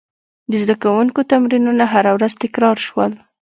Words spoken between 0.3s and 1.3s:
د زده کوونکو